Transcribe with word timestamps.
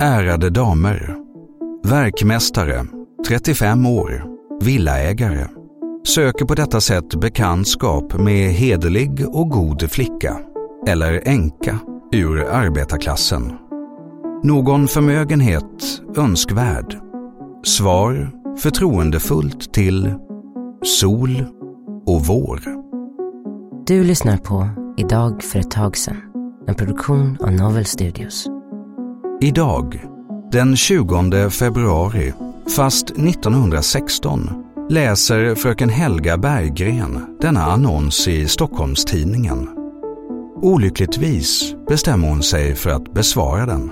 Ärade 0.00 0.50
damer. 0.50 1.16
Verkmästare, 1.84 2.86
35 3.28 3.86
år, 3.86 4.24
villaägare. 4.60 5.46
Söker 6.06 6.44
på 6.44 6.54
detta 6.54 6.80
sätt 6.80 7.14
bekantskap 7.14 8.18
med 8.18 8.50
hederlig 8.50 9.26
och 9.28 9.48
god 9.48 9.90
flicka, 9.90 10.38
eller 10.86 11.20
änka, 11.24 11.78
ur 12.12 12.44
arbetarklassen. 12.44 13.52
Någon 14.42 14.88
förmögenhet 14.88 16.02
önskvärd. 16.16 16.98
Svar 17.64 18.30
förtroendefullt 18.58 19.74
till 19.74 20.14
sol 20.82 21.44
och 22.06 22.26
vår. 22.26 22.60
Du 23.86 24.04
lyssnar 24.04 24.36
på 24.36 24.68
Idag 24.96 25.42
för 25.42 25.58
ett 25.58 25.70
tag 25.70 25.96
sedan. 25.96 26.16
En 26.66 26.74
produktion 26.74 27.38
av 27.40 27.52
Novel 27.52 27.84
Studios. 27.84 28.48
Idag, 29.42 30.04
den 30.52 30.76
20 30.76 31.50
februari, 31.50 32.32
fast 32.76 33.10
1916, 33.10 34.50
läser 34.88 35.54
fröken 35.54 35.88
Helga 35.88 36.38
Berggren 36.38 37.36
denna 37.40 37.64
annons 37.64 38.28
i 38.28 38.48
Stockholms-Tidningen. 38.48 39.68
Olyckligtvis 40.62 41.74
bestämmer 41.88 42.28
hon 42.28 42.42
sig 42.42 42.74
för 42.74 42.90
att 42.90 43.14
besvara 43.14 43.66
den. 43.66 43.90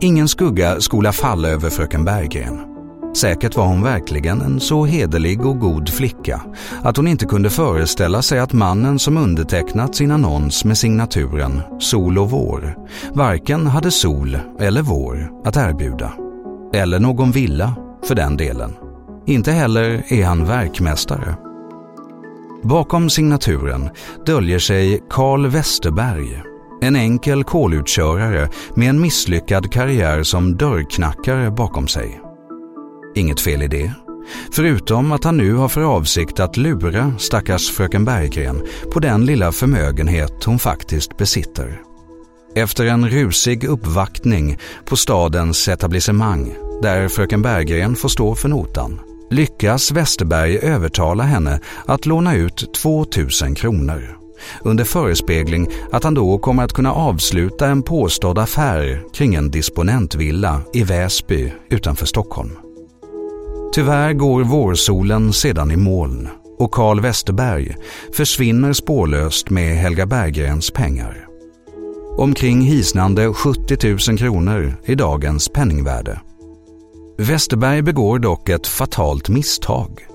Ingen 0.00 0.28
skugga 0.28 0.80
skola 0.80 1.12
falla 1.12 1.48
över 1.48 1.70
fröken 1.70 2.04
Berggren. 2.04 2.71
Säkert 3.14 3.56
var 3.56 3.66
hon 3.66 3.82
verkligen 3.82 4.40
en 4.40 4.60
så 4.60 4.84
hederlig 4.84 5.46
och 5.46 5.58
god 5.58 5.88
flicka 5.88 6.40
att 6.82 6.96
hon 6.96 7.08
inte 7.08 7.26
kunde 7.26 7.50
föreställa 7.50 8.22
sig 8.22 8.38
att 8.38 8.52
mannen 8.52 8.98
som 8.98 9.16
undertecknat 9.16 9.94
sin 9.94 10.10
annons 10.10 10.64
med 10.64 10.78
signaturen 10.78 11.62
Sol 11.80 12.18
och 12.18 12.30
vår 12.30 12.76
varken 13.12 13.66
hade 13.66 13.90
sol 13.90 14.38
eller 14.60 14.82
vår 14.82 15.30
att 15.44 15.56
erbjuda. 15.56 16.12
Eller 16.74 17.00
någon 17.00 17.30
villa 17.30 17.74
för 18.04 18.14
den 18.14 18.36
delen. 18.36 18.72
Inte 19.26 19.52
heller 19.52 20.02
är 20.08 20.24
han 20.24 20.44
verkmästare. 20.44 21.36
Bakom 22.62 23.10
signaturen 23.10 23.90
döljer 24.26 24.58
sig 24.58 25.02
Carl 25.10 25.46
Westerberg, 25.46 26.42
en 26.80 26.96
enkel 26.96 27.44
kolutkörare 27.44 28.48
med 28.74 28.88
en 28.88 29.00
misslyckad 29.00 29.72
karriär 29.72 30.22
som 30.22 30.56
dörrknackare 30.56 31.50
bakom 31.50 31.88
sig. 31.88 32.20
Inget 33.14 33.40
fel 33.40 33.62
i 33.62 33.68
det. 33.68 33.92
Förutom 34.52 35.12
att 35.12 35.24
han 35.24 35.36
nu 35.36 35.54
har 35.54 35.68
för 35.68 35.80
avsikt 35.80 36.40
att 36.40 36.56
lura 36.56 37.14
stackars 37.18 37.70
fröken 37.70 38.04
Berggren 38.04 38.62
på 38.92 39.00
den 39.00 39.26
lilla 39.26 39.52
förmögenhet 39.52 40.44
hon 40.44 40.58
faktiskt 40.58 41.16
besitter. 41.16 41.80
Efter 42.54 42.86
en 42.86 43.08
rusig 43.08 43.64
uppvaktning 43.64 44.58
på 44.84 44.96
stadens 44.96 45.68
etablissemang, 45.68 46.54
där 46.82 47.08
fröken 47.08 47.42
Berggren 47.42 47.96
får 47.96 48.08
stå 48.08 48.34
för 48.34 48.48
notan, 48.48 49.00
lyckas 49.30 49.92
Westerberg 49.92 50.58
övertala 50.58 51.22
henne 51.22 51.60
att 51.86 52.06
låna 52.06 52.34
ut 52.34 52.74
2000 52.74 53.54
kronor 53.54 54.22
under 54.62 54.84
förespegling 54.84 55.68
att 55.92 56.04
han 56.04 56.14
då 56.14 56.38
kommer 56.38 56.64
att 56.64 56.72
kunna 56.72 56.92
avsluta 56.92 57.68
en 57.68 57.82
påstådd 57.82 58.38
affär 58.38 59.02
kring 59.12 59.34
en 59.34 59.50
disponentvilla 59.50 60.60
i 60.72 60.82
Väsby 60.82 61.52
utanför 61.68 62.06
Stockholm. 62.06 62.71
Tyvärr 63.74 64.12
går 64.12 64.44
vårsolen 64.44 65.32
sedan 65.32 65.70
i 65.70 65.76
moln 65.76 66.28
och 66.58 66.72
Carl 66.72 67.00
Westerberg 67.00 67.76
försvinner 68.12 68.72
spårlöst 68.72 69.50
med 69.50 69.76
Helga 69.76 70.06
Berggrens 70.06 70.70
pengar. 70.70 71.26
Omkring 72.18 72.60
hisnande 72.60 73.32
70 73.32 74.10
000 74.10 74.18
kronor 74.18 74.74
i 74.84 74.94
dagens 74.94 75.48
penningvärde. 75.48 76.20
Westerberg 77.18 77.82
begår 77.82 78.18
dock 78.18 78.48
ett 78.48 78.66
fatalt 78.66 79.28
misstag. 79.28 80.06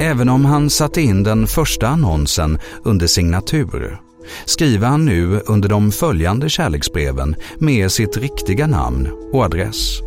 Även 0.00 0.28
om 0.28 0.44
han 0.44 0.70
satte 0.70 1.02
in 1.02 1.22
den 1.22 1.46
första 1.46 1.88
annonsen 1.88 2.58
under 2.84 3.06
signatur 3.06 4.00
skriver 4.44 4.86
han 4.86 5.04
nu 5.04 5.40
under 5.46 5.68
de 5.68 5.92
följande 5.92 6.48
kärleksbreven 6.48 7.36
med 7.58 7.92
sitt 7.92 8.16
riktiga 8.16 8.66
namn 8.66 9.08
och 9.32 9.44
adress. 9.44 10.00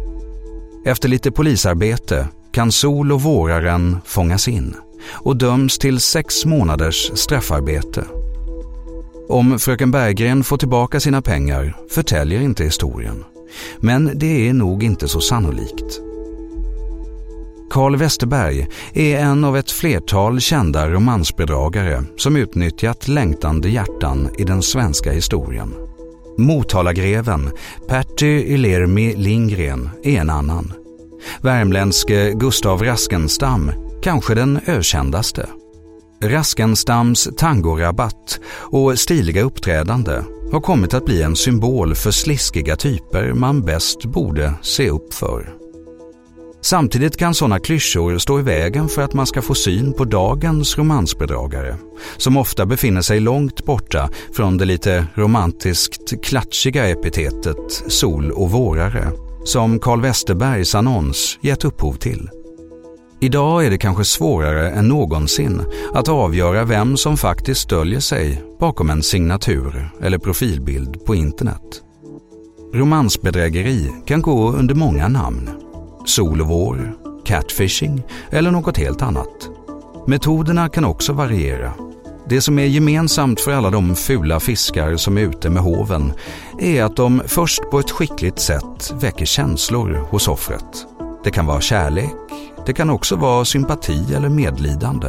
Efter 0.86 1.10
lite 1.10 1.32
polisarbete 1.32 2.28
kan 2.54 2.72
sol 2.72 3.12
och 3.12 3.22
våraren 3.22 3.98
fångas 4.06 4.48
in 4.48 4.76
och 5.06 5.38
döms 5.38 5.78
till 5.78 6.00
sex 6.00 6.46
månaders 6.46 7.12
straffarbete. 7.14 8.06
Om 9.30 9.60
fröken 9.60 9.92
Berggren 9.92 10.44
får 10.44 10.58
tillbaka 10.58 11.00
sina 11.00 11.22
pengar 11.22 11.78
förtäljer 11.90 12.42
inte 12.42 12.64
historien. 12.64 13.24
Men 13.78 14.12
det 14.16 14.50
är 14.50 14.54
nog 14.54 14.84
inte 14.84 15.08
så 15.08 15.22
sannolikt. 15.22 16.00
Carl 17.70 17.96
Westerberg 17.96 18.68
är 18.94 19.20
en 19.20 19.44
av 19.44 19.58
ett 19.58 19.72
flertal 19.72 20.40
kända 20.40 20.90
romansbedragare 20.90 22.04
som 22.18 22.36
utnyttjat 22.36 23.08
längtande 23.08 23.70
hjärtan 23.70 24.30
i 24.38 24.44
den 24.44 24.62
svenska 24.62 25.12
historien. 25.12 25.74
Motalagreven 26.38 27.52
Pertti 27.88 28.54
Ylermi 28.54 29.16
Lindgren 29.16 29.90
är 30.04 30.20
en 30.20 30.30
annan. 30.30 30.74
Värmländske 31.42 32.34
Gustav 32.34 32.84
Raskenstam, 32.84 33.72
kanske 34.04 34.36
den 34.36 34.60
ökändaste. 34.68 35.50
Raskenstams 36.24 37.30
tangorabatt 37.38 38.40
och 38.48 39.00
stiliga 39.00 39.42
uppträdande 39.42 40.22
har 40.52 40.62
kommit 40.62 40.94
att 40.94 41.06
bli 41.06 41.22
en 41.22 41.36
symbol 41.36 41.96
för 41.96 42.12
sliskiga 42.12 42.76
typer 42.76 43.34
man 43.34 43.62
bäst 43.62 44.06
borde 44.06 44.54
se 44.62 44.90
upp 44.90 45.14
för. 45.14 45.64
Samtidigt 46.62 47.18
kan 47.18 47.34
sådana 47.34 47.60
klyschor 47.60 48.18
stå 48.18 48.40
i 48.40 48.42
vägen 48.42 48.90
för 48.90 49.02
att 49.02 49.14
man 49.14 49.28
ska 49.28 49.42
få 49.42 49.54
syn 49.54 49.94
på 49.94 50.06
dagens 50.06 50.78
romansbedragare, 50.78 51.76
som 52.18 52.38
ofta 52.38 52.66
befinner 52.66 53.02
sig 53.02 53.20
långt 53.20 53.66
borta 53.66 54.10
från 54.34 54.58
det 54.58 54.66
lite 54.66 55.08
romantiskt 55.16 56.24
klatschiga 56.24 56.90
epitetet 56.90 57.84
sol 57.88 58.32
och 58.32 58.52
vårare, 58.52 59.12
som 59.44 59.80
Carl 59.80 60.02
Westerbergs 60.02 60.76
annons 60.76 61.40
gett 61.42 61.66
upphov 61.66 61.94
till. 61.94 62.30
Idag 63.22 63.66
är 63.66 63.70
det 63.70 63.78
kanske 63.78 64.06
svårare 64.06 64.72
än 64.72 64.88
någonsin 64.88 65.62
att 65.94 66.10
avgöra 66.10 66.64
vem 66.64 66.98
som 66.98 67.18
faktiskt 67.18 67.70
döljer 67.70 68.00
sig 68.00 68.44
bakom 68.60 68.90
en 68.90 69.04
signatur 69.04 69.90
eller 70.02 70.18
profilbild 70.18 71.06
på 71.06 71.16
internet. 71.16 71.82
Romansbedrägeri 72.74 73.92
kan 74.06 74.22
gå 74.22 74.52
under 74.52 74.76
många 74.76 75.08
namn 75.08 75.50
sol 76.06 76.42
och 76.42 76.48
vår, 76.48 76.96
catfishing 77.26 78.04
eller 78.30 78.52
något 78.52 78.78
helt 78.78 79.02
annat. 79.02 79.50
Metoderna 80.08 80.70
kan 80.70 80.86
också 80.86 81.14
variera. 81.14 81.74
Det 82.30 82.42
som 82.42 82.60
är 82.60 82.66
gemensamt 82.66 83.42
för 83.42 83.52
alla 83.52 83.70
de 83.70 83.96
fula 83.96 84.40
fiskar 84.40 84.98
som 84.98 85.18
är 85.18 85.22
ute 85.22 85.50
med 85.50 85.64
hoven 85.64 86.14
är 86.60 86.84
att 86.84 86.96
de 86.96 87.22
först 87.28 87.62
på 87.72 87.80
ett 87.80 87.92
skickligt 87.92 88.40
sätt 88.40 88.94
väcker 89.02 89.26
känslor 89.26 90.08
hos 90.10 90.28
offret. 90.28 90.88
Det 91.24 91.32
kan 91.32 91.46
vara 91.46 91.62
kärlek, 91.62 92.14
det 92.66 92.74
kan 92.74 92.90
också 92.90 93.16
vara 93.16 93.46
sympati 93.46 94.14
eller 94.16 94.30
medlidande. 94.30 95.08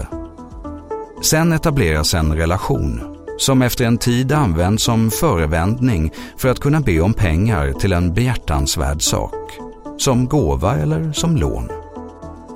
Sen 1.23 1.53
etableras 1.53 2.15
en 2.15 2.37
relation 2.37 3.01
som 3.39 3.63
efter 3.63 3.85
en 3.85 3.99
tid 3.99 4.33
används 4.33 4.85
som 4.85 5.11
förevändning 5.11 6.13
för 6.37 6.49
att 6.49 6.61
kunna 6.61 6.81
be 6.81 7.01
om 7.01 7.15
pengar 7.15 7.73
till 7.73 7.93
en 7.93 8.15
behjärtansvärd 8.15 9.03
sak 9.03 9.59
som 9.99 10.29
gåva 10.29 10.77
eller 10.77 11.13
som 11.13 11.37
lån. 11.37 11.84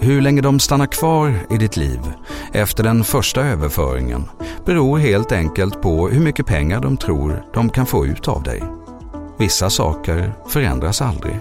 Hur 0.00 0.20
länge 0.20 0.40
de 0.40 0.60
stannar 0.60 0.86
kvar 0.86 1.34
i 1.50 1.56
ditt 1.56 1.76
liv 1.76 2.00
efter 2.52 2.84
den 2.84 3.04
första 3.04 3.40
överföringen 3.40 4.24
beror 4.64 4.98
helt 4.98 5.32
enkelt 5.32 5.82
på 5.82 6.08
hur 6.08 6.20
mycket 6.20 6.46
pengar 6.46 6.80
de 6.80 6.96
tror 6.96 7.44
de 7.54 7.70
kan 7.70 7.86
få 7.86 8.06
ut 8.06 8.28
av 8.28 8.42
dig. 8.42 8.62
Vissa 9.38 9.70
saker 9.70 10.32
förändras 10.48 11.02
aldrig. 11.02 11.40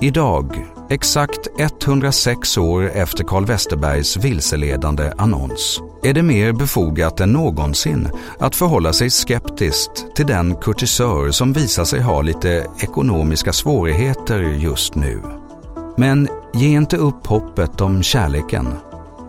Idag 0.00 0.66
Exakt 0.90 1.48
106 1.58 2.58
år 2.58 2.90
efter 2.90 3.24
Carl 3.24 3.46
Westerbergs 3.46 4.16
vilseledande 4.16 5.12
annons 5.18 5.80
är 6.02 6.14
det 6.14 6.22
mer 6.22 6.52
befogat 6.52 7.20
än 7.20 7.32
någonsin 7.32 8.08
att 8.38 8.56
förhålla 8.56 8.92
sig 8.92 9.10
skeptiskt 9.10 10.14
till 10.14 10.26
den 10.26 10.56
kurtisör 10.56 11.30
som 11.30 11.52
visar 11.52 11.84
sig 11.84 12.00
ha 12.00 12.22
lite 12.22 12.66
ekonomiska 12.80 13.52
svårigheter 13.52 14.40
just 14.42 14.94
nu. 14.94 15.45
Men 15.96 16.28
ge 16.54 16.68
inte 16.68 16.96
upp 16.96 17.26
hoppet 17.26 17.80
om 17.80 18.02
kärleken. 18.02 18.66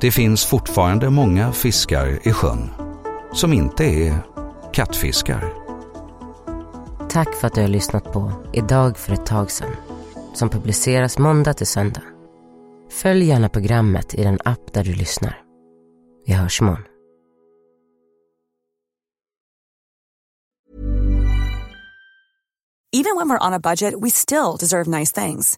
Det 0.01 0.11
finns 0.11 0.45
fortfarande 0.45 1.09
många 1.09 1.51
fiskar 1.51 2.27
i 2.27 2.31
sjön 2.31 2.69
som 3.33 3.53
inte 3.53 3.83
är 3.83 4.17
kattfiskar. 4.73 5.53
Tack 7.09 7.35
för 7.35 7.47
att 7.47 7.55
du 7.55 7.61
har 7.61 7.67
lyssnat 7.67 8.13
på 8.13 8.31
Idag 8.53 8.97
för 8.97 9.13
ett 9.13 9.25
tag 9.25 9.51
sedan 9.51 9.75
som 10.33 10.49
publiceras 10.49 11.17
måndag 11.17 11.53
till 11.53 11.67
söndag. 11.67 12.01
Följ 12.89 13.25
gärna 13.25 13.49
programmet 13.49 14.13
i 14.13 14.23
den 14.23 14.39
app 14.45 14.73
där 14.73 14.83
du 14.83 14.93
lyssnar. 14.93 15.41
Vi 16.25 16.33
hörs 16.33 16.61
imorgon. 16.61 16.83
Even 22.93 23.17
when 23.17 23.29
we're 23.29 23.47
on 23.47 23.53
a 23.53 23.59
budget 23.59 23.93
we 24.03 24.09
still 24.09 24.57
deserve 24.59 24.99
nice 24.99 25.21
things. 25.21 25.57